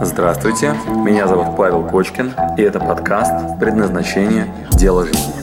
[0.00, 4.46] Здравствуйте, меня зовут Павел Кочкин, и это подкаст «Предназначение.
[4.70, 5.42] Дело жизни».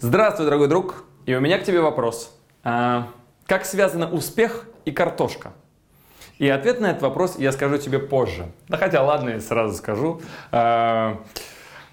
[0.00, 2.36] Здравствуй, дорогой друг, и у меня к тебе вопрос.
[2.64, 3.08] А,
[3.46, 5.52] как связаны успех и картошка?
[6.38, 8.52] И ответ на этот вопрос я скажу тебе позже.
[8.68, 10.20] Да хотя ладно, я сразу скажу.
[10.52, 11.22] А,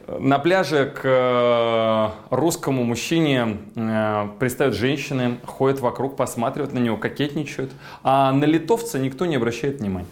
[0.07, 7.71] на пляже к э, русскому мужчине э, пристают женщины, ходят вокруг, посматривают на него, кокетничают,
[8.03, 10.07] а на литовца никто не обращает внимания.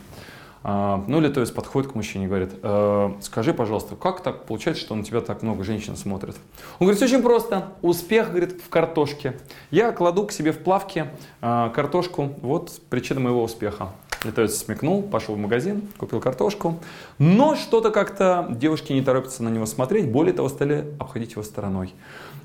[0.62, 4.96] А, ну, литовец подходит к мужчине и говорит, э, скажи, пожалуйста, как так получается, что
[4.96, 6.36] на тебя так много женщин смотрят?
[6.80, 9.40] Он говорит, очень просто, успех, говорит, в картошке.
[9.72, 11.08] Я кладу к себе в плавки
[11.40, 13.90] картошку, вот причина моего успеха.
[14.24, 16.80] Литовец смекнул, пошел в магазин, купил картошку.
[17.20, 20.12] Но что-то как-то девушки не торопятся на него смотреть.
[20.12, 21.94] Более того, стали обходить его стороной.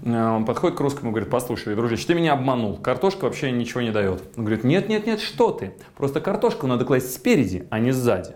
[0.05, 2.77] Э, он подходит к русскому и говорит, послушай, дружище, ты меня обманул.
[2.77, 4.23] Картошка вообще ничего не дает.
[4.37, 5.73] Он говорит, нет, нет, нет, что ты.
[5.97, 8.35] Просто картошку надо класть спереди, а не сзади.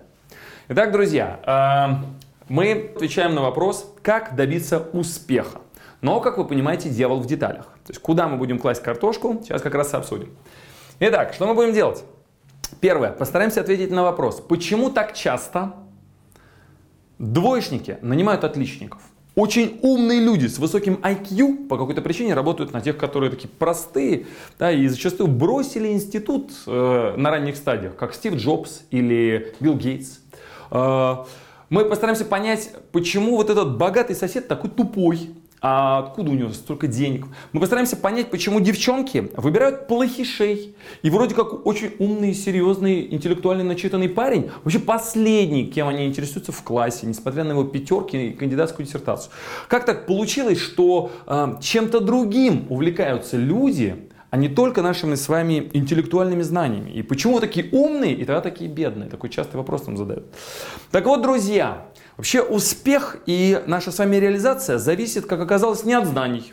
[0.68, 2.04] Итак, друзья, э,
[2.48, 5.60] мы отвечаем на вопрос, как добиться успеха.
[6.00, 7.66] Но, как вы понимаете, дьявол в деталях.
[7.86, 10.30] То есть, куда мы будем класть картошку, сейчас как раз и обсудим.
[11.00, 12.04] Итак, что мы будем делать?
[12.80, 13.10] Первое.
[13.10, 15.74] Постараемся ответить на вопрос, почему так часто
[17.18, 19.02] двоечники нанимают отличников?
[19.34, 24.26] Очень умные люди с высоким IQ по какой-то причине работают на тех, которые такие простые,
[24.58, 30.18] да, и зачастую бросили институт э, на ранних стадиях, как Стив Джобс или Билл Гейтс.
[30.72, 31.18] Э,
[31.70, 36.86] мы постараемся понять, почему вот этот богатый сосед такой тупой, а откуда у него столько
[36.86, 37.26] денег.
[37.52, 40.74] Мы постараемся понять, почему девчонки выбирают плохишей.
[41.02, 46.62] И вроде как очень умный, серьезный, интеллектуально начитанный парень, вообще последний, кем они интересуются в
[46.62, 49.32] классе, несмотря на его пятерки и кандидатскую диссертацию.
[49.68, 55.70] Как так получилось, что э, чем-то другим увлекаются люди, а не только нашими с вами
[55.72, 56.90] интеллектуальными знаниями.
[56.90, 59.08] И почему вы такие умные и тогда такие бедные?
[59.08, 60.26] Такой частый вопрос нам задают.
[60.90, 61.86] Так вот, друзья,
[62.18, 66.52] Вообще успех и наша с вами реализация зависит, как оказалось, не от знаний.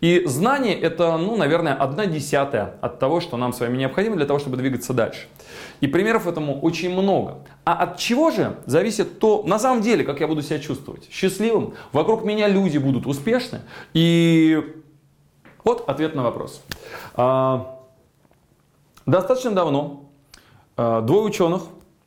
[0.00, 4.26] И знание это, ну, наверное, одна десятая от того, что нам с вами необходимо для
[4.26, 5.26] того, чтобы двигаться дальше.
[5.80, 7.38] И примеров этому очень много.
[7.64, 11.08] А от чего же зависит то, на самом деле, как я буду себя чувствовать?
[11.10, 13.62] Счастливым, вокруг меня люди будут успешны.
[13.92, 14.62] И
[15.66, 16.62] вот ответ на вопрос.
[17.14, 17.80] А,
[19.04, 20.04] достаточно давно
[20.76, 21.62] а, двое ученых,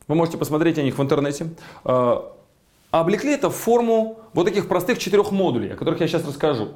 [0.08, 1.50] вы можете посмотреть о них в интернете,
[1.84, 2.32] а,
[2.90, 6.70] облекли это в форму вот таких простых четырех модулей, о которых я сейчас расскажу.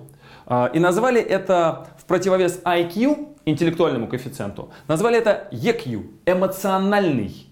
[0.75, 7.47] И назвали это в противовес IQ, интеллектуальному коэффициенту, назвали это EQ, эмоциональный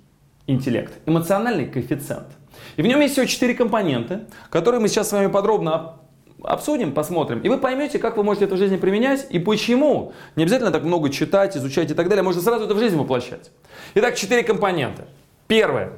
[0.46, 2.26] интеллект, эмоциональный коэффициент.
[2.76, 6.01] И в нем есть всего четыре компоненты, которые мы сейчас с вами подробно
[6.44, 10.12] обсудим, посмотрим, и вы поймете, как вы можете это в жизни применять и почему.
[10.36, 13.50] Не обязательно так много читать, изучать и так далее, можно сразу это в жизнь воплощать.
[13.94, 15.06] Итак, четыре компонента.
[15.46, 15.92] Первое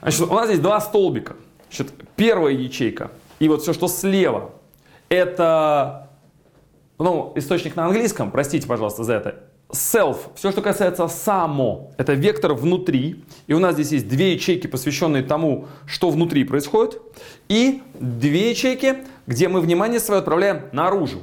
[0.00, 1.36] Значит, у нас здесь два столбика.
[1.68, 4.52] Значит, первая ячейка и вот все, что слева,
[5.08, 6.10] это
[6.98, 9.44] ну, источник на английском, простите, пожалуйста, за это.
[9.68, 13.24] Self, все, что касается само, это вектор внутри.
[13.48, 17.00] И у нас здесь есть две ячейки, посвященные тому, что внутри происходит.
[17.48, 21.22] И две ячейки, где мы внимание свое отправляем наружу.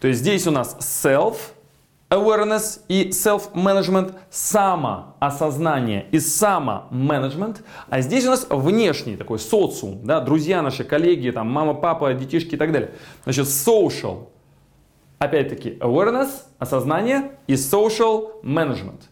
[0.00, 1.36] То есть здесь у нас self,
[2.10, 7.64] awareness и self-management, самоосознание и само-менеджмент.
[7.88, 12.54] А здесь у нас внешний такой социум, да, друзья наши, коллеги, там, мама, папа, детишки
[12.54, 12.92] и так далее.
[13.24, 14.28] Значит, social,
[15.18, 19.02] опять-таки, awareness, осознание и social management.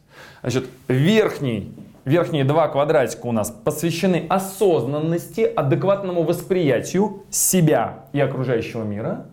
[0.42, 1.72] Значит, верхний
[2.04, 9.26] Верхние два квадратика у нас посвящены осознанности, адекватному восприятию себя и окружающего мира.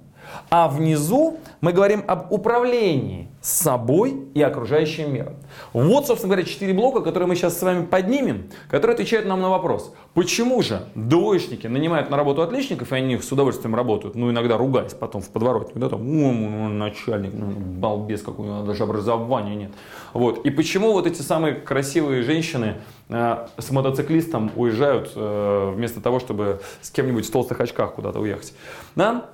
[0.51, 5.35] А внизу мы говорим об управлении собой и окружающим миром.
[5.71, 9.49] Вот, собственно говоря, четыре блока, которые мы сейчас с вами поднимем, которые отвечают нам на
[9.49, 14.29] вопрос, почему же двоечники нанимают на работу отличников, и они их с удовольствием работают, ну,
[14.29, 19.55] иногда ругаясь потом в подворотне, да, там, начальник, ну, балбес какой, у него даже образования
[19.55, 19.71] нет.
[20.13, 20.45] Вот.
[20.45, 22.75] И почему вот эти самые красивые женщины
[23.07, 28.53] э, с мотоциклистом уезжают э, вместо того, чтобы с кем-нибудь в толстых очках куда-то уехать.
[28.95, 29.27] Да?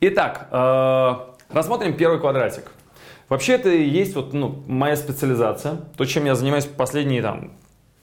[0.00, 1.14] Итак, э,
[1.50, 2.64] рассмотрим первый квадратик.
[3.32, 7.52] Вообще это и есть вот, ну, моя специализация, то, чем я занимаюсь последние там,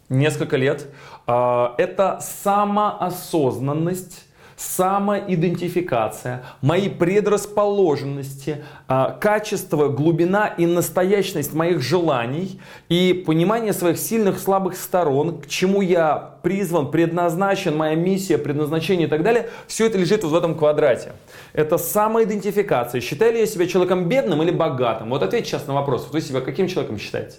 [0.09, 0.87] несколько лет.
[1.27, 4.25] Э, это самоосознанность,
[4.59, 12.59] самоидентификация, мои предрасположенности, а, качество, глубина и настоящность моих желаний
[12.89, 19.09] и понимание своих сильных, слабых сторон, к чему я призван, предназначен, моя миссия, предназначение и
[19.09, 21.13] так далее, все это лежит вот в этом квадрате.
[21.53, 22.99] Это самоидентификация.
[22.99, 25.11] Считаю ли я себя человеком бедным или богатым?
[25.11, 26.09] Вот ответьте сейчас на вопрос.
[26.11, 27.37] Вы себя каким человеком считаете?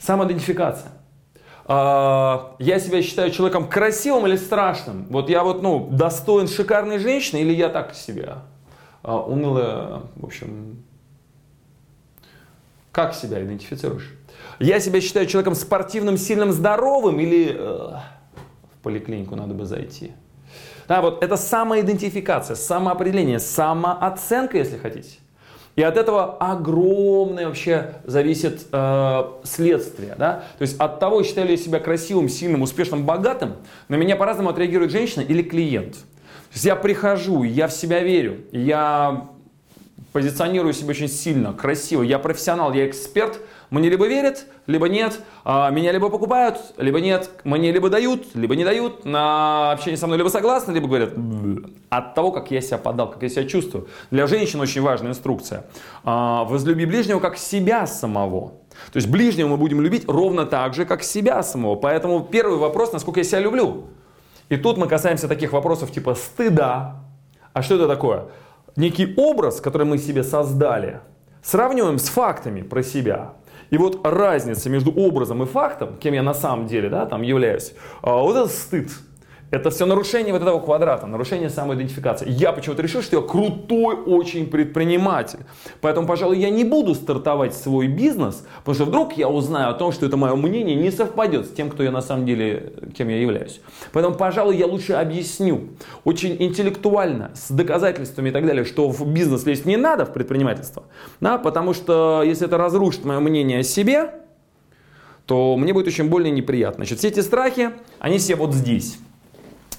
[0.00, 0.90] Самоидентификация.
[1.68, 5.06] А, я себя считаю человеком красивым или страшным?
[5.10, 8.44] Вот я вот, ну, достоин шикарной женщины или я так себя?
[9.02, 10.84] А, унылая, в общем,
[12.92, 14.14] как себя идентифицируешь?
[14.60, 20.12] Я себя считаю человеком спортивным, сильным, здоровым или э, в поликлинику надо бы зайти?
[20.86, 25.18] Да, вот это самоидентификация, самоопределение, самооценка, если хотите.
[25.76, 30.14] И от этого огромное вообще зависит э, следствие.
[30.18, 30.44] Да?
[30.58, 33.56] То есть от того, считаю ли я себя красивым, сильным, успешным, богатым,
[33.88, 35.92] на меня по-разному отреагирует женщина или клиент.
[35.92, 39.28] То есть я прихожу, я в себя верю, я
[40.12, 43.38] позиционирую себя очень сильно, красиво, я профессионал, я эксперт–
[43.70, 45.20] мне либо верят, либо нет.
[45.44, 47.30] А, меня либо покупают, либо нет.
[47.44, 49.04] Мне либо дают, либо не дают.
[49.04, 51.10] На общение со мной либо согласны, либо говорят
[51.88, 53.88] от того, как я себя подал, как я себя чувствую.
[54.10, 55.66] Для женщин очень важная инструкция.
[56.04, 58.52] А, возлюби ближнего как себя самого.
[58.92, 61.76] То есть ближнего мы будем любить ровно так же, как себя самого.
[61.76, 63.86] Поэтому первый вопрос, насколько я себя люблю.
[64.48, 67.02] И тут мы касаемся таких вопросов типа стыда.
[67.52, 68.26] А что это такое?
[68.76, 71.00] Некий образ, который мы себе создали,
[71.42, 73.32] сравниваем с фактами про себя.
[73.70, 77.74] И вот разница между образом и фактом, кем я на самом деле да, там являюсь,
[78.02, 78.90] а, вот это стыд.
[79.52, 82.28] Это все нарушение вот этого квадрата, нарушение самоидентификации.
[82.28, 85.38] Я почему-то решил, что я крутой очень предприниматель.
[85.80, 89.92] Поэтому, пожалуй, я не буду стартовать свой бизнес, потому что вдруг я узнаю о том,
[89.92, 93.20] что это мое мнение не совпадет с тем, кто я на самом деле, кем я
[93.20, 93.60] являюсь.
[93.92, 95.68] Поэтому, пожалуй, я лучше объясню
[96.02, 100.84] очень интеллектуально, с доказательствами и так далее, что в бизнес лезть не надо, в предпринимательство.
[101.20, 104.10] Да, потому что если это разрушит мое мнение о себе,
[105.24, 106.84] то мне будет очень больно и неприятно.
[106.84, 107.70] Значит, все эти страхи,
[108.00, 108.98] они все вот здесь.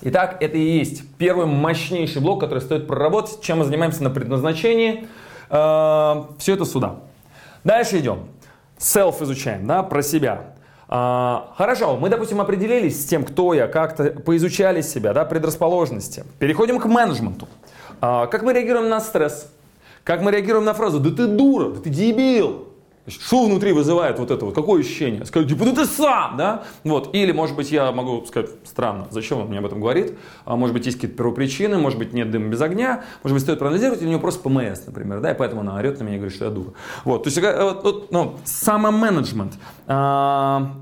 [0.02, 5.08] Итак, это и есть первый мощнейший блок, который стоит проработать, чем мы занимаемся на предназначении.
[5.50, 6.98] Э, Все это сюда.
[7.64, 8.20] Дальше идем.
[8.78, 10.54] Self изучаем, да, про себя.
[10.88, 16.26] Э, хорошо, мы, допустим, определились с тем, кто я, как-то поизучали себя, да, предрасположенности.
[16.38, 17.48] Переходим к менеджменту.
[18.00, 19.52] Э, как мы реагируем на стресс?
[20.04, 22.67] Как мы реагируем на фразу «да ты дура», «да ты дебил»,
[23.08, 25.26] что внутри вызывает вот это вот, какое ощущение?
[25.26, 26.64] Скажу, типа, ну ты сам, да?
[26.84, 27.16] Вот.
[27.16, 30.18] Или, может быть, я могу сказать, странно, зачем он мне об этом говорит?
[30.46, 33.60] А, может быть, есть какие-то первопричины, может быть, нет дыма без огня, может быть, стоит
[33.60, 36.18] проанализировать, или у него просто ПМС, например, да, и поэтому она орет на меня и
[36.18, 36.74] говорит, что я дура.
[37.06, 39.54] Вот, то есть, э, вот, вот, ну, самоменеджмент.
[39.88, 40.74] А,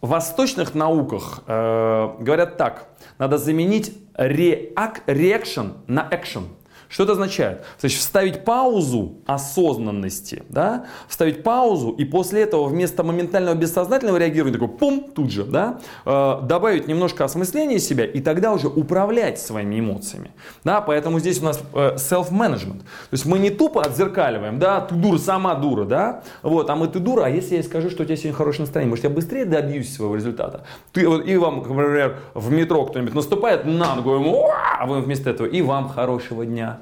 [0.00, 2.88] в восточных науках э, говорят так,
[3.18, 6.44] надо заменить реак, на action.
[6.90, 7.62] Что это означает?
[7.78, 10.86] Значит, вставить паузу осознанности, да?
[11.06, 15.78] вставить паузу и после этого вместо моментального бессознательного реагирования, такой пум, тут же, да?
[16.04, 20.32] э, добавить немножко осмысления себя и тогда уже управлять своими эмоциями.
[20.64, 20.80] Да?
[20.80, 22.80] Поэтому здесь у нас э, self-management.
[22.80, 26.88] То есть мы не тупо отзеркаливаем, да, ты дура, сама дура, да, вот, а мы
[26.88, 29.44] ты дура, а если я скажу, что у тебя сегодня хорошее настроение, может я быстрее
[29.44, 30.64] добьюсь своего результата.
[30.92, 34.44] Ты, вот, и вам, например, в метро кто-нибудь наступает на ногу,
[34.80, 36.79] а вы вместо этого, и вам хорошего дня.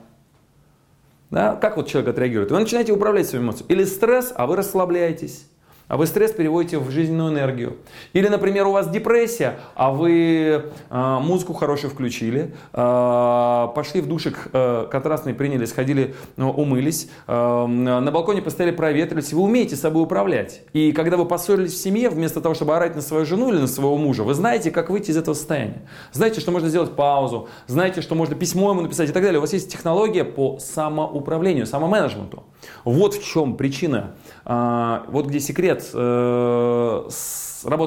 [1.31, 1.57] Да?
[1.57, 2.51] Как вот человек отреагирует?
[2.51, 3.71] Вы начинаете управлять своими эмоциями.
[3.71, 5.47] Или стресс, а вы расслабляетесь.
[5.89, 7.79] А вы стресс переводите в жизненную энергию.
[8.13, 14.49] Или, например, у вас депрессия, а вы э, музыку хорошую включили, э, пошли в душик
[14.53, 19.33] э, контрастный, приняли, сходили, э, умылись, э, на балконе постояли, проветрились.
[19.33, 20.61] Вы умеете собой управлять.
[20.75, 23.67] И когда вы поссорились в семье, вместо того, чтобы орать на свою жену или на
[23.67, 25.83] своего мужа, вы знаете, как выйти из этого состояния.
[26.13, 29.39] Знаете, что можно сделать паузу, знаете, что можно письмо ему написать и так далее.
[29.39, 32.45] У вас есть технология по самоуправлению, самоменеджменту.
[32.85, 37.09] Вот в чем причина, э, вот где секрет лет э,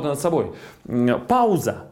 [0.07, 0.51] над собой.
[1.27, 1.91] Пауза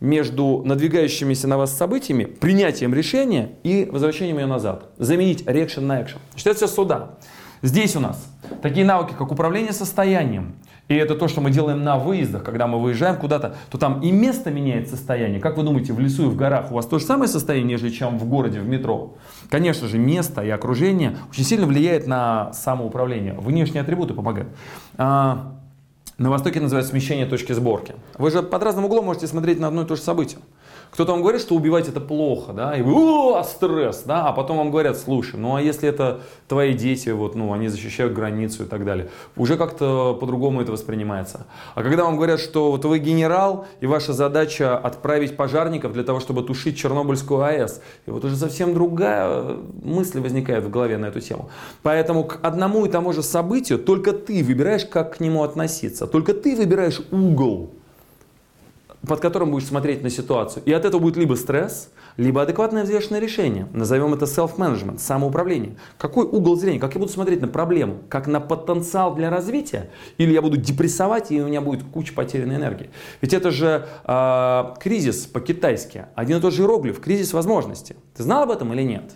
[0.00, 4.90] между надвигающимися на вас событиями, принятием решения и возвращением ее назад.
[4.98, 6.18] Заменить reaction на action.
[6.34, 7.12] Все сюда.
[7.62, 8.26] Здесь у нас
[8.62, 10.56] такие навыки, как управление состоянием,
[10.88, 14.12] и это то, что мы делаем на выездах, когда мы выезжаем куда-то, то там и
[14.12, 15.40] место меняет состояние.
[15.40, 17.90] Как вы думаете, в лесу и в горах у вас то же самое состояние, нежели
[17.90, 19.14] чем в городе, в метро?
[19.50, 23.34] Конечно же, место и окружение очень сильно влияет на самоуправление.
[23.34, 24.48] Внешние атрибуты помогают.
[24.96, 25.56] А,
[26.18, 27.94] на Востоке называют смещение точки сборки.
[28.16, 30.38] Вы же под разным углом можете смотреть на одно и то же событие.
[30.90, 34.56] Кто-то вам говорит, что убивать это плохо, да, и вы, о, стресс, да, а потом
[34.56, 38.66] вам говорят, слушай, ну а если это твои дети, вот, ну, они защищают границу и
[38.66, 41.46] так далее, уже как-то по-другому это воспринимается.
[41.74, 46.20] А когда вам говорят, что вот вы генерал, и ваша задача отправить пожарников для того,
[46.20, 51.20] чтобы тушить Чернобыльскую АЭС, и вот уже совсем другая мысль возникает в голове на эту
[51.20, 51.50] тему.
[51.82, 56.32] Поэтому к одному и тому же событию только ты выбираешь, как к нему относиться, только
[56.32, 57.70] ты выбираешь угол
[59.06, 60.62] под которым будешь смотреть на ситуацию.
[60.64, 63.68] И от этого будет либо стресс, либо адекватное взвешенное решение.
[63.72, 65.76] Назовем это self-management, самоуправление.
[65.98, 66.80] Какой угол зрения?
[66.80, 67.98] Как я буду смотреть на проблему?
[68.08, 69.90] Как на потенциал для развития?
[70.18, 72.90] Или я буду депрессовать, и у меня будет куча потерянной энергии?
[73.20, 76.06] Ведь это же э, кризис по-китайски.
[76.14, 77.96] Один и тот же иероглиф, кризис возможности.
[78.16, 79.12] Ты знал об этом или нет?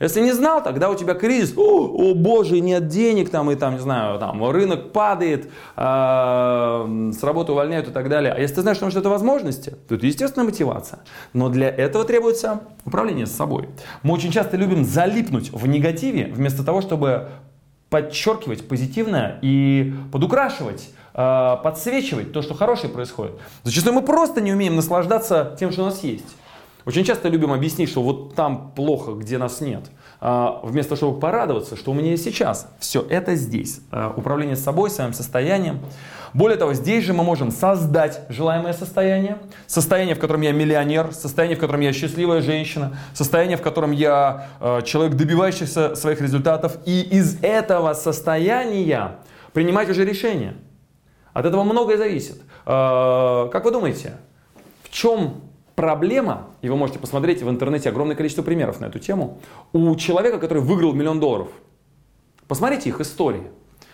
[0.00, 3.74] Если не знал, тогда у тебя кризис, о, о боже, нет денег, там, и там,
[3.74, 5.80] не знаю, там, рынок падает, э,
[7.12, 8.32] с работы увольняют и так далее.
[8.32, 11.00] А если ты знаешь, что это возможности, то это естественная мотивация.
[11.32, 13.68] Но для этого требуется управление с собой.
[14.04, 17.30] Мы очень часто любим залипнуть в негативе, вместо того, чтобы
[17.90, 23.32] подчеркивать позитивное и подукрашивать подсвечивать то, что хорошее происходит.
[23.64, 26.36] Зачастую мы просто не умеем наслаждаться тем, что у нас есть.
[26.88, 29.82] Очень часто любим объяснить, что вот там плохо, где нас нет.
[30.22, 32.66] А, вместо того, чтобы порадоваться, что у меня есть сейчас.
[32.80, 33.82] Все это здесь.
[33.90, 35.80] А, управление собой, своим состоянием.
[36.32, 39.36] Более того, здесь же мы можем создать желаемое состояние.
[39.66, 44.48] Состояние, в котором я миллионер, состояние, в котором я счастливая женщина, состояние, в котором я
[44.58, 46.78] э, человек, добивающийся своих результатов.
[46.86, 49.16] И из этого состояния
[49.52, 50.54] принимать уже решения.
[51.34, 52.40] От этого многое зависит.
[52.64, 54.14] Как вы думаете,
[54.84, 55.47] в чем
[55.78, 59.38] проблема, и вы можете посмотреть в интернете огромное количество примеров на эту тему,
[59.72, 61.50] у человека, который выиграл миллион долларов.
[62.48, 63.44] Посмотрите их истории.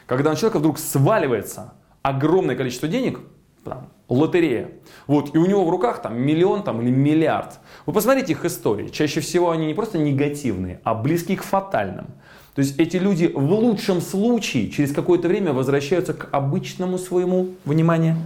[0.06, 3.20] Когда на человека вдруг сваливается огромное количество денег,
[3.64, 4.70] там, лотерея,
[5.06, 7.60] вот, и у него в руках там миллион там, или миллиард.
[7.84, 8.88] Вы посмотрите их истории.
[8.88, 12.06] Чаще всего они не просто негативные, а близки к фатальным.
[12.54, 18.16] То есть эти люди в лучшем случае через какое-то время возвращаются к обычному своему, внимание,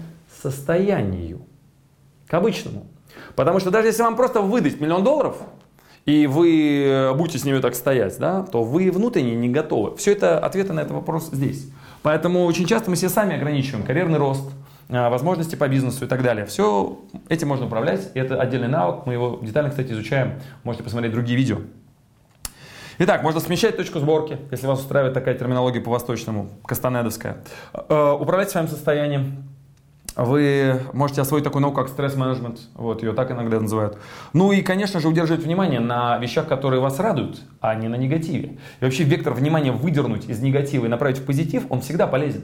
[0.41, 1.41] состоянию.
[2.29, 2.87] К обычному.
[3.37, 5.37] Потому что даже если вам просто выдать миллион долларов,
[6.09, 9.95] и вы э, будете с ними так стоять, да, то вы внутренне не готовы.
[9.97, 11.71] Все это ответы на этот вопрос здесь.
[12.03, 14.51] Поэтому очень часто мы все сами ограничиваем карьерный рост,
[14.89, 16.47] э, возможности по бизнесу и так далее.
[16.47, 16.99] Все
[17.29, 19.05] этим можно управлять, и это отдельный навык.
[19.05, 20.41] Мы его детально, кстати, изучаем.
[20.65, 21.59] Можете посмотреть другие видео.
[23.01, 27.45] Итак, можно смещать точку сборки, если вас устраивает такая терминология по-восточному, кастанедовская.
[27.73, 29.48] Э, управлять своим состоянием,
[30.19, 33.99] вы можете освоить такую науку, как стресс-менеджмент, вот ее так иногда называют.
[34.33, 38.59] Ну и, конечно же, удерживать внимание на вещах, которые вас радуют, а не на негативе.
[38.81, 42.43] И вообще вектор внимания выдернуть из негатива и направить в позитив, он всегда полезен.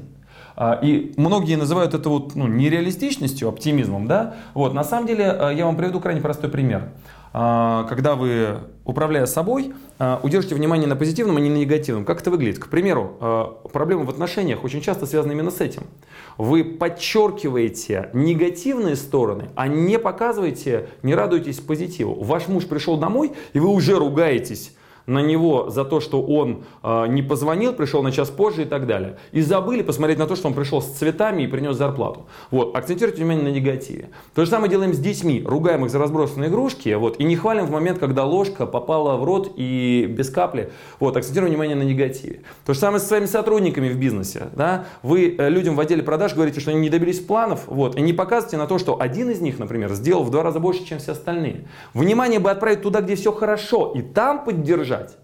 [0.57, 4.07] А, и многие называют это вот, ну, нереалистичностью, оптимизмом.
[4.07, 4.35] Да?
[4.55, 6.91] Вот, на самом деле, э, я вам приведу крайне простой пример.
[7.37, 12.05] А, когда вы, управляя собой, а, удержите внимание на позитивном, а не на негативном.
[12.05, 12.61] Как это выглядит?
[12.61, 15.83] К примеру, проблемы в отношениях очень часто связаны именно с этим.
[16.39, 22.23] Вы подчеркиваете негативные стороны, а не показываете, не радуетесь позитиву.
[22.23, 24.73] Ваш муж пришел домой, и вы уже ругаетесь
[25.07, 28.87] на него за то, что он э, не позвонил, пришел на час позже и так
[28.87, 29.19] далее.
[29.33, 32.27] И забыли посмотреть на то, что он пришел с цветами и принес зарплату.
[32.51, 34.11] Вот, акцентируйте внимание на негативе.
[34.35, 35.43] То же самое делаем с детьми.
[35.45, 39.25] Ругаем их за разбросанные игрушки вот, и не хвалим в момент, когда ложка попала в
[39.25, 40.71] рот и без капли.
[41.01, 42.41] Вот, акцентируем внимание на негативе.
[42.65, 44.49] То же самое с своими сотрудниками в бизнесе.
[44.55, 44.87] Да?
[45.03, 48.13] Вы э, людям в отделе продаж говорите, что они не добились планов, вот, и не
[48.13, 51.13] показывайте на то, что один из них, например, сделал в два раза больше, чем все
[51.13, 51.67] остальные.
[51.93, 55.17] Внимание бы отправить туда, где все хорошо, и там поддержать держать.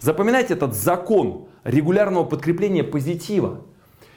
[0.00, 3.62] Запоминайте этот закон регулярного подкрепления позитива.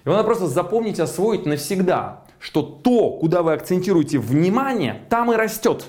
[0.05, 5.86] Его надо просто запомнить, освоить навсегда, что то, куда вы акцентируете внимание, там и растет.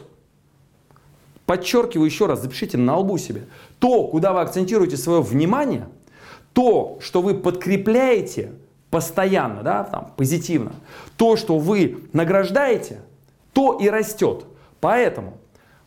[1.47, 3.47] Подчеркиваю еще раз, запишите на лбу себе.
[3.79, 5.89] То, куда вы акцентируете свое внимание,
[6.53, 8.53] то, что вы подкрепляете
[8.91, 10.73] постоянно, да, там, позитивно,
[11.17, 13.01] то, что вы награждаете,
[13.53, 14.45] то и растет.
[14.81, 15.39] Поэтому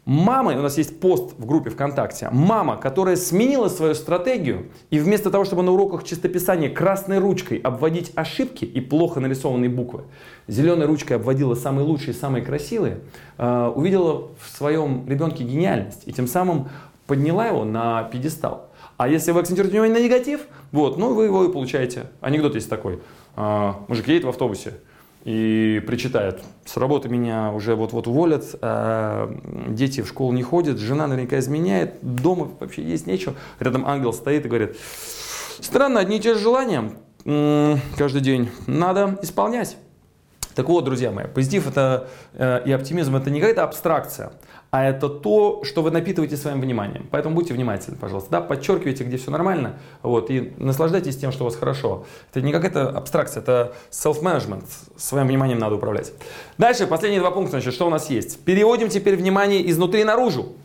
[0.06, 5.32] Мама, у нас есть пост в группе ВКонтакте, мама, которая сменила свою стратегию и вместо
[5.32, 10.04] того, чтобы на уроках чистописания красной ручкой обводить ошибки и плохо нарисованные буквы,
[10.48, 13.00] зеленой ручкой обводила самые лучшие, самые красивые,
[13.40, 16.70] э, увидела в своем ребенке гениальность и тем самым
[17.08, 18.70] подняла его на пьедестал.
[18.98, 22.12] А если вы акцентируете внимание на негатив, вот, ну вы его и получаете.
[22.22, 23.00] Анекдот есть такой.
[23.36, 24.76] Э, мужик едет в автобусе,
[25.26, 29.36] и причитает, с работы меня уже вот-вот уволят, а
[29.68, 33.34] дети в школу не ходят, жена наверняка изменяет, дома вообще есть нечего.
[33.60, 34.78] Рядом ангел стоит и говорит,
[35.60, 36.92] странно, одни и те же желания
[37.98, 39.78] каждый день надо исполнять.
[40.54, 44.32] Так вот, друзья мои, позитив это, э, и оптимизм это не какая-то абстракция,
[44.76, 47.08] а это то, что вы напитываете своим вниманием.
[47.10, 48.30] Поэтому будьте внимательны, пожалуйста.
[48.30, 52.04] Да, подчеркивайте, где все нормально, вот, и наслаждайтесь тем, что у вас хорошо.
[52.30, 54.66] Это не какая-то абстракция, это self-management.
[54.98, 56.12] Своим вниманием надо управлять.
[56.58, 58.44] Дальше, последние два пункта, значит, что у нас есть.
[58.44, 60.58] Переводим теперь внимание изнутри наружу.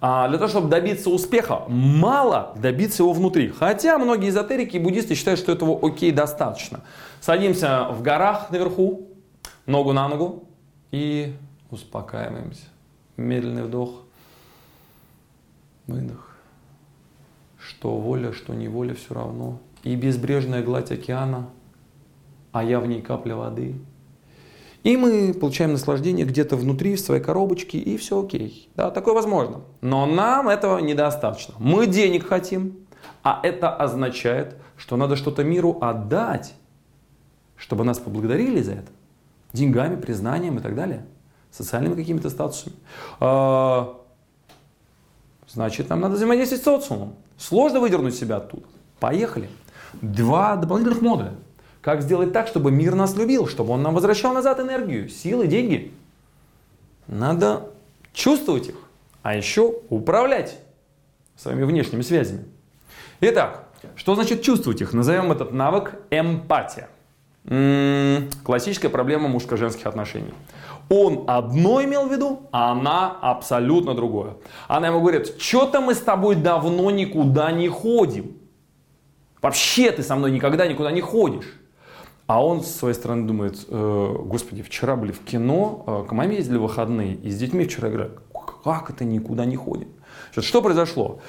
[0.00, 3.48] А для того, чтобы добиться успеха, мало добиться его внутри.
[3.48, 6.82] Хотя многие эзотерики и буддисты считают, что этого окей достаточно.
[7.20, 9.08] Садимся в горах наверху,
[9.66, 10.44] ногу на ногу
[10.92, 11.34] и
[11.72, 12.75] успокаиваемся.
[13.16, 14.02] Медленный вдох,
[15.86, 16.36] выдох.
[17.58, 19.58] Что воля, что неволя, все равно.
[19.82, 21.50] И безбрежная гладь океана,
[22.52, 23.74] а я в ней капля воды.
[24.82, 28.68] И мы получаем наслаждение где-то внутри, в своей коробочке, и все окей.
[28.76, 29.62] Да, такое возможно.
[29.80, 31.54] Но нам этого недостаточно.
[31.58, 32.86] Мы денег хотим,
[33.24, 36.54] а это означает, что надо что-то миру отдать,
[37.56, 38.92] чтобы нас поблагодарили за это
[39.52, 41.06] деньгами, признанием и так далее,
[41.56, 42.76] социальными какими-то статусами.
[43.20, 43.98] А,
[45.48, 47.14] значит, нам надо взаимодействовать с социумом.
[47.38, 48.66] Сложно выдернуть себя оттуда.
[49.00, 49.48] Поехали.
[49.94, 51.34] Два дополнительных модуля.
[51.80, 55.92] Как сделать так, чтобы мир нас любил, чтобы он нам возвращал назад энергию, силы, деньги.
[57.06, 57.70] Надо
[58.12, 58.76] чувствовать их,
[59.22, 60.58] а еще управлять
[61.36, 62.44] своими внешними связями.
[63.20, 64.92] Итак, что значит чувствовать их?
[64.92, 66.88] Назовем этот навык эмпатия.
[67.44, 70.34] М-м, классическая проблема мужско-женских отношений.
[70.88, 74.36] Он одно имел в виду, а она абсолютно другое.
[74.68, 78.36] Она ему говорит, что-то мы с тобой давно никуда не ходим.
[79.42, 81.52] Вообще ты со мной никогда никуда не ходишь.
[82.26, 86.36] А он с своей стороны думает, э, господи, вчера были в кино, э, к маме
[86.36, 88.12] ездили в выходные, и с детьми вчера играли.
[88.64, 89.88] Как это никуда не ходим?
[90.36, 91.20] Что произошло?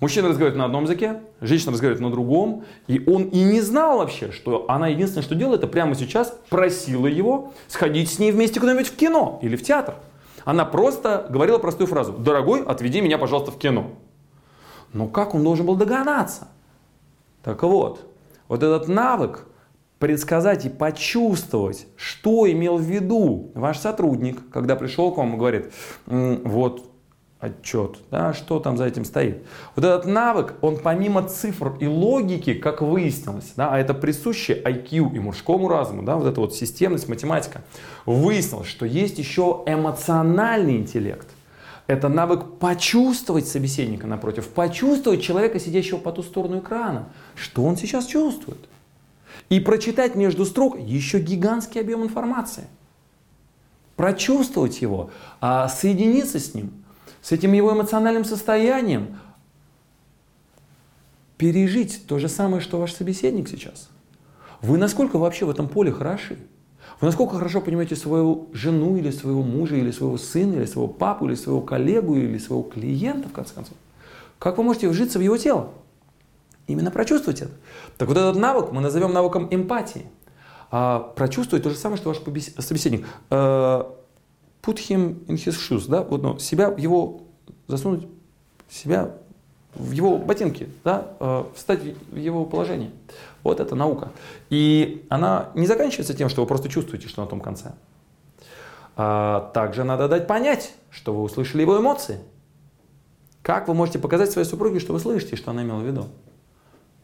[0.00, 4.30] Мужчина разговаривает на одном языке, женщина разговаривает на другом, и он и не знал вообще,
[4.30, 8.88] что она единственное, что делает, это прямо сейчас просила его сходить с ней вместе куда-нибудь
[8.88, 9.94] в кино или в театр.
[10.44, 13.92] Она просто говорила простую фразу «Дорогой, отведи меня, пожалуйста, в кино».
[14.92, 16.48] Но как он должен был догадаться?
[17.42, 18.00] Так вот,
[18.48, 19.46] вот этот навык
[19.98, 25.72] предсказать и почувствовать, что имел в виду ваш сотрудник, когда пришел к вам и говорит,
[26.06, 26.90] вот
[27.38, 29.44] отчет, да, что там за этим стоит.
[29.74, 35.14] Вот этот навык, он помимо цифр и логики, как выяснилось, да, а это присуще IQ
[35.14, 37.62] и мужскому разуму, да, вот эта вот системность, математика,
[38.06, 41.28] выяснилось, что есть еще эмоциональный интеллект.
[41.86, 48.06] Это навык почувствовать собеседника напротив, почувствовать человека, сидящего по ту сторону экрана, что он сейчас
[48.06, 48.58] чувствует.
[49.50, 52.64] И прочитать между строк еще гигантский объем информации.
[53.94, 55.10] Прочувствовать его,
[55.40, 56.72] а соединиться с ним–
[57.26, 59.18] с этим его эмоциональным состоянием
[61.36, 63.88] пережить то же самое, что ваш собеседник сейчас.
[64.62, 66.38] Вы насколько вообще в этом поле хороши?
[67.00, 71.26] Вы насколько хорошо понимаете свою жену или своего мужа, или своего сына, или своего папу,
[71.26, 73.74] или своего коллегу, или своего клиента, в конце концов?
[74.38, 75.70] Как вы можете вжиться в его тело?
[76.68, 77.50] Именно прочувствовать это.
[77.98, 80.06] Так вот этот навык мы назовем навыком эмпатии.
[80.70, 82.18] А прочувствовать то же самое, что ваш
[82.60, 83.04] собеседник.
[83.30, 83.96] А,
[84.66, 87.22] put him in his shoes, да, вот, ну, себя его,
[87.68, 88.06] засунуть
[88.68, 89.12] себя
[89.74, 92.90] в его ботинки, да, э, встать в его положение.
[93.44, 94.10] Вот это наука.
[94.50, 97.74] И она не заканчивается тем, что вы просто чувствуете, что на том конце.
[98.96, 102.18] А также надо дать понять, что вы услышали его эмоции.
[103.42, 106.06] Как вы можете показать своей супруге, что вы слышите, что она имела в виду?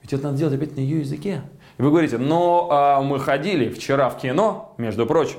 [0.02, 1.42] Ведь это надо делать опять на ее языке.
[1.78, 5.38] И вы говорите, но а мы ходили вчера в кино, между прочим,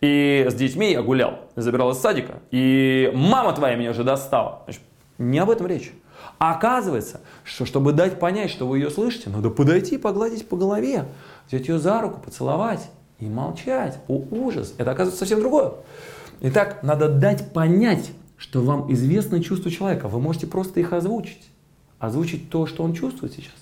[0.00, 2.40] и с детьми я гулял, забирал из садика.
[2.50, 4.62] И мама твоя меня уже достала.
[4.64, 4.82] Значит,
[5.18, 5.92] не об этом речь.
[6.38, 11.06] А оказывается, что чтобы дать понять, что вы ее слышите, надо подойти, погладить по голове,
[11.48, 13.98] взять ее за руку, поцеловать и молчать.
[14.06, 14.74] О, ужас!
[14.78, 15.72] Это оказывается совсем другое.
[16.40, 20.06] Итак, надо дать понять, что вам известны чувства человека.
[20.06, 21.48] Вы можете просто их озвучить.
[21.98, 23.54] Озвучить то, что он чувствует сейчас.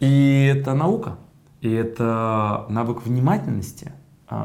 [0.00, 1.18] И это наука.
[1.60, 3.92] И это навык внимательности–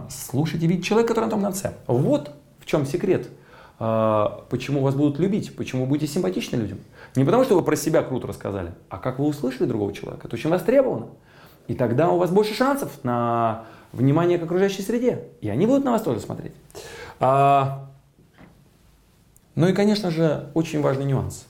[0.10, 1.74] слушайте видеть человека, который на том конце.
[1.88, 3.28] Вот в чем секрет.
[3.84, 6.78] А, почему вас будут любить, почему вы будете симпатичны людям.
[7.16, 10.28] Не потому, что вы про себя круто рассказали, а как вы услышали другого человека.
[10.28, 11.08] Это очень востребовано.
[11.68, 15.30] И тогда у вас больше шансов на внимание к окружающей среде.
[15.42, 16.54] И они будут на вас тоже смотреть.
[17.20, 17.90] А,
[19.56, 21.48] ну и, конечно же, очень важный нюанс.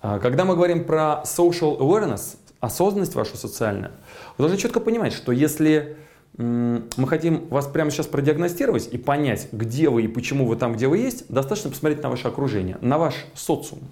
[0.00, 3.92] Когда мы говорим про social awareness, осознанность вашу социальную,
[4.36, 5.96] вы должны четко понимать, что если
[6.36, 10.88] мы хотим вас прямо сейчас продиагностировать и понять, где вы и почему вы там, где
[10.88, 13.82] вы есть, достаточно посмотреть на ваше окружение, на ваш социум.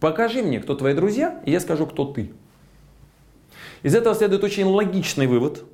[0.00, 2.32] Покажи мне, кто твои друзья, и я скажу, кто ты.
[3.82, 5.64] Из этого следует очень логичный вывод.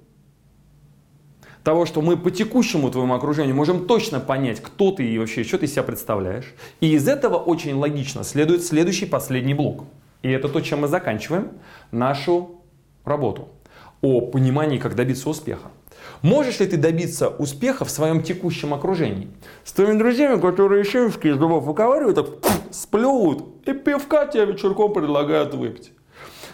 [1.63, 5.59] того, что мы по текущему твоему окружению можем точно понять, кто ты и вообще, что
[5.59, 6.55] ты из себя представляешь.
[6.81, 9.85] И из этого очень логично следует следующий, последний блок.
[10.23, 11.53] И это то, чем мы заканчиваем
[11.93, 12.63] нашу
[13.05, 13.51] работу.
[14.01, 15.71] О понимании, как добиться успеха.
[16.23, 19.29] Можешь ли ты добиться успеха в своем текущем окружении?
[19.65, 25.55] С твоими друзьями, которые шимшки из зубов выковыривают, так сплюют, и пивка тебе вечерком предлагают
[25.55, 25.93] выпить.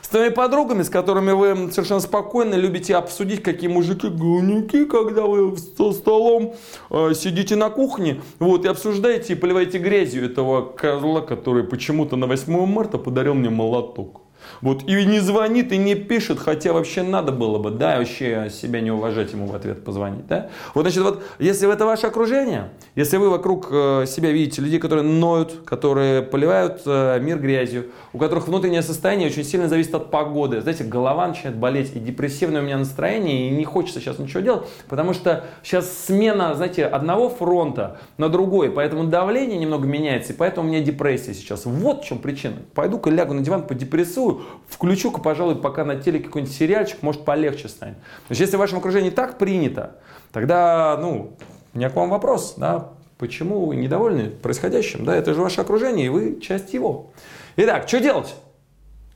[0.02, 5.56] С твоими подругами, с которыми вы совершенно спокойно любите обсудить, какие мужики говнюки, когда вы
[5.56, 6.54] за столом
[6.90, 12.26] э, сидите на кухне, вот, и обсуждаете и поливаете грязью этого козла, который почему-то на
[12.26, 14.23] 8 марта подарил мне молоток.
[14.60, 18.80] Вот, и не звонит, и не пишет, хотя вообще надо было бы, да, вообще себя
[18.80, 20.48] не уважать ему в ответ позвонить, да.
[20.74, 25.04] Вот, значит, вот, если это ваше окружение, если вы вокруг э, себя видите людей, которые
[25.04, 30.60] ноют, которые поливают э, мир грязью, у которых внутреннее состояние очень сильно зависит от погоды,
[30.60, 34.66] знаете, голова начинает болеть, и депрессивное у меня настроение, и не хочется сейчас ничего делать,
[34.88, 40.68] потому что сейчас смена, знаете, одного фронта на другой, поэтому давление немного меняется, и поэтому
[40.68, 41.64] у меня депрессия сейчас.
[41.64, 42.54] Вот в чем причина.
[42.74, 44.23] Пойду-ка лягу на диван, подепрессую,
[44.68, 47.96] включу-ка, пожалуй, пока на телеке какой-нибудь сериальчик, может полегче станет.
[48.26, 49.96] Значит, если в вашем окружении так принято,
[50.32, 51.36] тогда, ну,
[51.72, 56.06] у меня к вам вопрос, да, почему вы недовольны происходящим, да, это же ваше окружение,
[56.06, 57.10] и вы часть его.
[57.56, 58.34] Итак, что делать?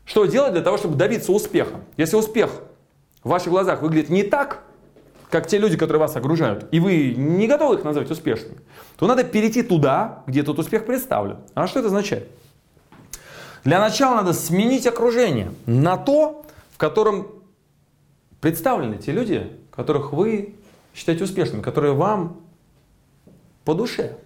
[0.04, 1.80] Что делать для того, чтобы добиться успеха?
[1.96, 2.50] Если успех
[3.22, 4.64] в ваших глазах выглядит не так,
[5.30, 8.60] как те люди, которые вас окружают, и вы не готовы их назвать успешными,
[8.96, 11.38] то надо перейти туда, где этот успех представлен.
[11.54, 12.28] А что это означает?
[13.64, 17.28] Для начала надо сменить окружение на то, в котором
[18.40, 20.54] представлены те люди, которых вы
[20.94, 22.40] считаете успешными, которые вам
[23.64, 24.16] по душе.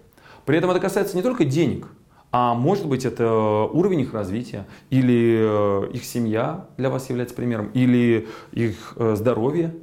[0.45, 1.87] При этом это касается не только денег,
[2.31, 3.31] а может быть это
[3.71, 9.75] уровень их развития, или э, их семья для вас является примером, или их э, здоровье.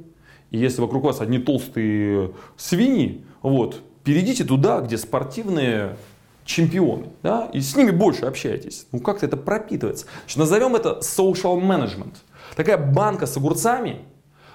[0.49, 5.95] И если вокруг вас одни толстые свиньи, вот, перейдите туда, где спортивные
[6.45, 8.87] чемпионы, да, и с ними больше общаетесь.
[8.91, 10.05] Ну как-то это пропитывается.
[10.21, 12.15] Значит, назовем это social management.
[12.55, 14.01] Такая банка с огурцами,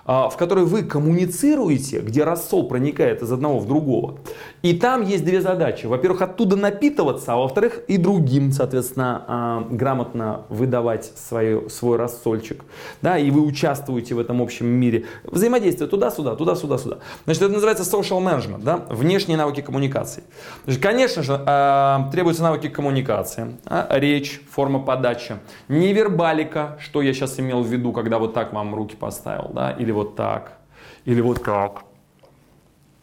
[0.06, 4.18] в которой вы коммуницируете, где рассол проникает из одного в другого.
[4.62, 5.86] И там есть две задачи.
[5.86, 12.64] Во-первых, оттуда напитываться, а во-вторых, и другим, соответственно, а, грамотно выдавать свой, свой рассольчик.
[13.02, 15.06] Да, и вы участвуете в этом общем мире.
[15.24, 16.98] Взаимодействие туда-сюда, туда-сюда, сюда.
[17.24, 20.22] Значит, это называется social management, да, внешние навыки коммуникации.
[20.64, 23.56] Значит, конечно же, а, требуются навыки коммуникации,
[23.90, 25.36] речь, форма подачи,
[25.68, 29.95] невербалика, что я сейчас имел в виду, когда вот так вам руки поставил, да, или
[29.96, 30.58] вот так,
[31.04, 31.82] или вот так.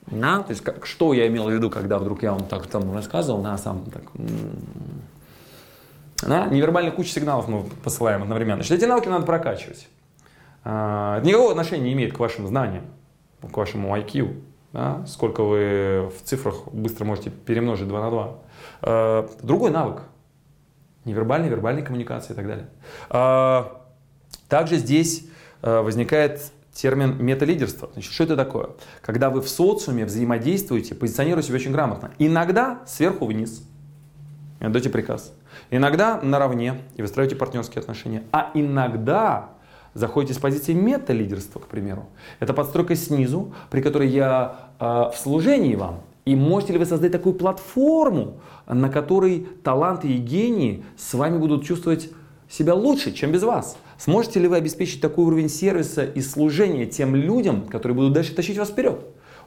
[0.07, 0.43] Да?
[0.43, 3.41] То есть, как, что я имел в виду, когда вдруг я вам так там рассказывал,
[3.41, 4.03] на сам так.
[6.21, 6.47] Да?
[6.47, 8.63] Невербальная куча сигналов мы посылаем одновременно.
[8.63, 9.87] Значит, эти навыки надо прокачивать.
[10.63, 12.85] А, это никакого отношения не имеет к вашим знаниям,
[13.41, 14.41] к вашему IQ.
[14.71, 15.05] Да?
[15.05, 18.35] Сколько вы в цифрах быстро можете перемножить 2 на 2.
[18.81, 20.03] А, другой навык.
[21.05, 22.69] Невербальной, вербальной коммуникации и так далее.
[23.09, 23.81] А,
[24.47, 25.27] также здесь
[25.61, 27.89] возникает термин металидерство.
[27.93, 28.69] Значит, что это такое?
[29.01, 32.11] Когда вы в социуме взаимодействуете, позиционируете себя очень грамотно.
[32.17, 33.63] Иногда сверху вниз,
[34.59, 35.33] и приказ.
[35.69, 38.23] Иногда наравне, и выстраиваете партнерские отношения.
[38.31, 39.49] А иногда
[39.93, 42.07] заходите с позиции металидерства, к примеру.
[42.39, 46.01] Это подстройка снизу, при которой я э, в служении вам.
[46.25, 51.65] И можете ли вы создать такую платформу, на которой таланты и гении с вами будут
[51.65, 52.09] чувствовать
[52.49, 53.77] себя лучше, чем без вас?
[54.03, 58.57] Сможете ли вы обеспечить такой уровень сервиса и служения тем людям, которые будут дальше тащить
[58.57, 58.99] вас вперед?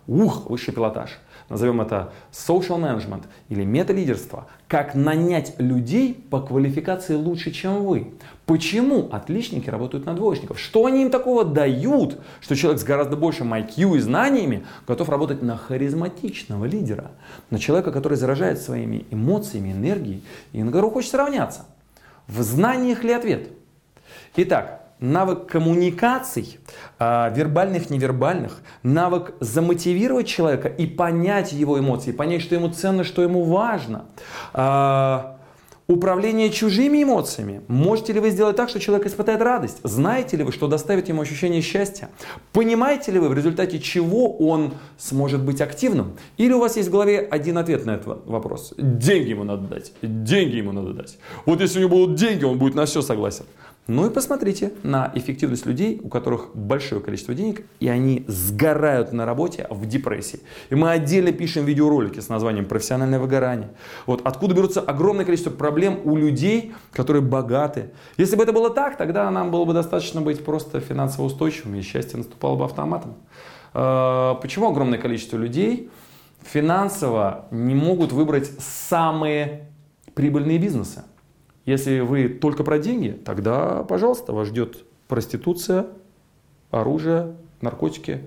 [0.06, 1.10] Ух, высший пилотаж.
[1.50, 4.46] Назовем это social management или металидерство.
[4.66, 8.14] Как нанять людей по квалификации лучше, чем вы.
[8.46, 10.58] Почему отличники работают на двоечников?
[10.58, 15.42] Что они им такого дают, что человек с гораздо большим IQ и знаниями готов работать
[15.42, 17.10] на харизматичного лидера,
[17.50, 20.22] на человека, который заражает своими эмоциями, энергией
[20.54, 21.66] и на которого хочет равняться.
[22.26, 23.50] В знаниях ли ответ?
[24.34, 26.58] Итак, навык коммуникаций,
[26.98, 33.22] э, вербальных, невербальных, навык замотивировать человека и понять его эмоции, понять, что ему ценно, что
[33.22, 34.06] ему важно.
[34.54, 35.36] Э,
[35.88, 37.62] Управление чужими эмоциями.
[37.68, 39.78] Можете ли вы сделать так, что человек испытает радость?
[39.84, 42.08] Знаете ли вы, что доставит ему ощущение счастья?
[42.52, 46.16] Понимаете ли вы, в результате чего он сможет быть активным?
[46.38, 48.74] Или у вас есть в голове один ответ на этот вопрос?
[48.76, 49.92] Деньги ему надо дать.
[50.02, 51.18] Деньги ему надо дать.
[51.44, 53.44] Вот если у него будут деньги, он будет на все согласен.
[53.88, 59.24] Ну и посмотрите на эффективность людей, у которых большое количество денег, и они сгорают на
[59.26, 60.40] работе в депрессии.
[60.70, 63.70] И мы отдельно пишем видеоролики с названием «Профессиональное выгорание».
[64.06, 67.90] Вот откуда берутся огромное количество проблем у людей, которые богаты.
[68.16, 71.82] Если бы это было так, тогда нам было бы достаточно быть просто финансово устойчивыми, и
[71.82, 73.14] счастье наступало бы автоматом.
[73.72, 75.90] Э, почему огромное количество людей
[76.42, 79.70] финансово не могут выбрать самые
[80.14, 81.04] прибыльные бизнесы?
[81.66, 85.86] Если вы только про деньги, тогда, пожалуйста, вас ждет проституция,
[86.70, 88.20] оружие, наркотики.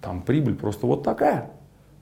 [0.00, 1.52] Там прибыль просто вот такая.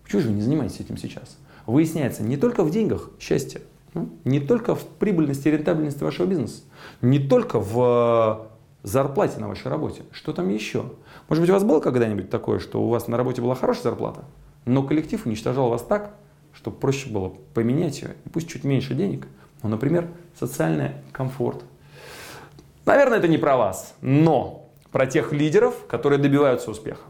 [0.03, 1.39] Почему же вы не занимаетесь этим сейчас?
[1.67, 3.61] Выясняется не только в деньгах счастье,
[3.93, 6.63] ну, не только в прибыльности и рентабельности вашего бизнеса,
[7.03, 8.49] не только в
[8.83, 10.03] зарплате на вашей работе.
[10.11, 10.93] Что там еще?
[11.29, 14.25] Может быть, у вас было когда-нибудь такое, что у вас на работе была хорошая зарплата,
[14.65, 16.15] но коллектив уничтожал вас так,
[16.55, 19.27] что проще было поменять ее, пусть чуть меньше денег,
[19.63, 21.63] но, например, социальный комфорт.
[22.87, 27.03] Наверное, это не про вас, но про тех лидеров, которые добиваются успеха.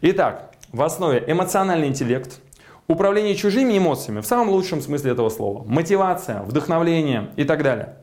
[0.00, 2.40] Итак, в основе эмоциональный интеллект,
[2.86, 7.96] управление чужими эмоциями в самом лучшем смысле этого слова, мотивация, вдохновление и так далее.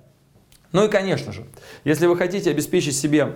[0.72, 1.46] Ну и, конечно же,
[1.84, 3.36] если вы хотите обеспечить себе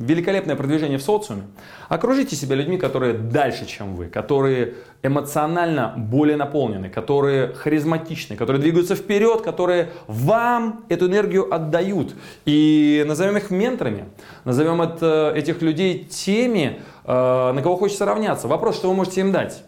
[0.00, 1.42] великолепное продвижение в социуме,
[1.88, 8.96] окружите себя людьми, которые дальше, чем вы, которые эмоционально более наполнены, которые харизматичны, которые двигаются
[8.96, 12.14] вперед, которые вам эту энергию отдают.
[12.46, 14.06] И назовем их менторами,
[14.44, 18.48] назовем это, этих людей теми, э, на кого хочется равняться.
[18.48, 19.62] Вопрос, что вы можете им дать?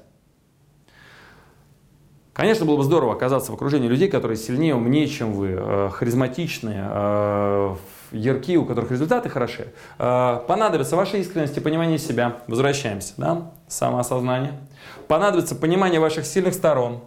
[2.32, 6.88] Конечно, было бы здорово оказаться в окружении людей, которые сильнее, умнее, чем вы, э, харизматичные,
[6.88, 7.74] э,
[8.12, 9.72] яркие, у которых результаты хороши.
[9.98, 12.38] Э, понадобится ваша искренность и понимание себя.
[12.46, 13.52] Возвращаемся, да?
[13.68, 14.52] Самоосознание.
[15.08, 17.00] Понадобится понимание ваших сильных сторон.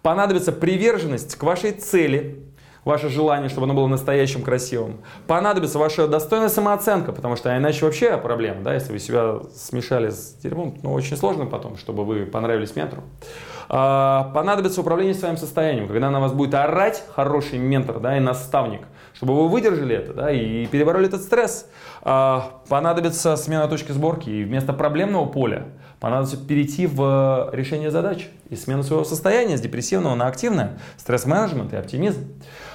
[0.00, 2.42] Понадобится приверженность к вашей цели,
[2.84, 4.98] ваше желание, чтобы оно было настоящим, красивым.
[5.26, 10.34] Понадобится ваша достойная самооценка, потому что иначе вообще проблема, да, если вы себя смешали с
[10.42, 13.02] дерьмом, ну, очень сложно потом, чтобы вы понравились ментору.
[13.68, 18.82] А, понадобится управление своим состоянием, когда на вас будет орать хороший ментор да, и наставник,
[19.14, 21.66] чтобы вы выдержали это да, и перебороли этот стресс.
[22.02, 25.68] А, понадобится смена точки сборки, и вместо проблемного поля
[26.00, 31.76] понадобится перейти в решение задач и смену своего состояния с депрессивного на активное, стресс-менеджмент и
[31.76, 32.26] оптимизм.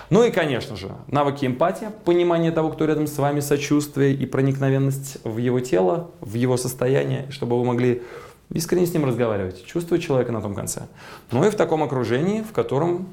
[0.10, 5.17] Ну и, конечно же, навыки эмпатия, понимание того, кто рядом с вами, сочувствие и проникновенность
[5.26, 8.04] в его тело, в его состояние, чтобы вы могли
[8.50, 10.84] искренне с ним разговаривать, чувствовать человека на том конце.
[11.32, 13.10] Ну и в таком окружении, в котором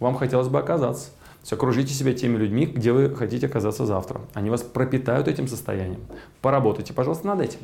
[0.00, 1.08] вам хотелось бы оказаться.
[1.08, 4.22] То есть окружите себя теми людьми, где вы хотите оказаться завтра.
[4.32, 6.00] Они вас пропитают этим состоянием.
[6.40, 7.60] Поработайте, пожалуйста, над этим.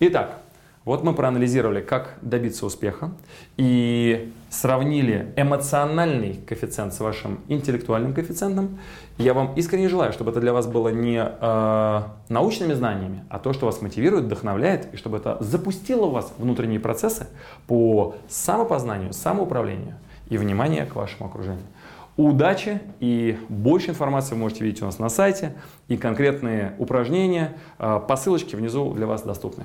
[0.00, 0.40] Итак,
[0.84, 3.12] вот мы проанализировали, как добиться успеха
[3.56, 8.78] и сравнили эмоциональный коэффициент с вашим интеллектуальным коэффициентом.
[9.16, 13.52] Я вам искренне желаю, чтобы это для вас было не э, научными знаниями, а то,
[13.52, 17.28] что вас мотивирует, вдохновляет, и чтобы это запустило у вас внутренние процессы
[17.66, 19.94] по самопознанию, самоуправлению
[20.28, 21.64] и внимание к вашему окружению.
[22.16, 25.54] Удачи и больше информации вы можете видеть у нас на сайте
[25.88, 29.64] и конкретные упражнения э, по ссылочке внизу для вас доступны.